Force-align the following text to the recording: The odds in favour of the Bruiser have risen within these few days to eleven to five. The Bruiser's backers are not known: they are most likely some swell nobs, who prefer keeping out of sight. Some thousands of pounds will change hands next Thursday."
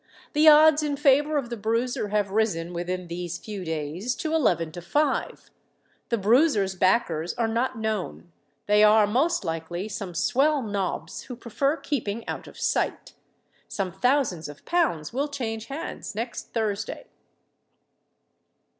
The 0.33 0.47
odds 0.49 0.81
in 0.81 0.95
favour 0.97 1.37
of 1.37 1.51
the 1.51 1.55
Bruiser 1.55 2.07
have 2.07 2.31
risen 2.31 2.73
within 2.73 3.05
these 3.07 3.37
few 3.37 3.63
days 3.63 4.15
to 4.15 4.33
eleven 4.33 4.71
to 4.71 4.81
five. 4.81 5.51
The 6.09 6.17
Bruiser's 6.17 6.73
backers 6.73 7.35
are 7.35 7.47
not 7.47 7.77
known: 7.77 8.31
they 8.65 8.83
are 8.83 9.05
most 9.05 9.45
likely 9.45 9.87
some 9.87 10.15
swell 10.15 10.63
nobs, 10.63 11.25
who 11.25 11.35
prefer 11.35 11.77
keeping 11.77 12.27
out 12.27 12.47
of 12.47 12.59
sight. 12.59 13.13
Some 13.67 13.91
thousands 13.91 14.49
of 14.49 14.65
pounds 14.65 15.13
will 15.13 15.27
change 15.27 15.67
hands 15.67 16.15
next 16.15 16.51
Thursday." 16.51 17.05